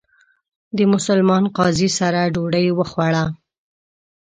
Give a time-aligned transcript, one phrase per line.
[0.77, 3.25] د مسلمان قاضي سره ډوډۍ وخوړه.